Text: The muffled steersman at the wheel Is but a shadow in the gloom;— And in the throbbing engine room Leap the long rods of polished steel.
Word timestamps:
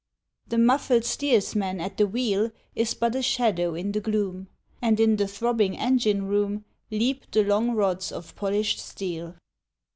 The 0.47 0.57
muffled 0.57 1.05
steersman 1.05 1.79
at 1.79 1.97
the 1.97 2.07
wheel 2.07 2.49
Is 2.73 2.95
but 2.95 3.13
a 3.15 3.21
shadow 3.21 3.75
in 3.75 3.91
the 3.91 3.99
gloom;— 3.99 4.47
And 4.81 4.99
in 4.99 5.15
the 5.17 5.27
throbbing 5.27 5.77
engine 5.77 6.25
room 6.27 6.65
Leap 6.89 7.29
the 7.29 7.43
long 7.43 7.75
rods 7.75 8.11
of 8.11 8.35
polished 8.35 8.79
steel. 8.79 9.35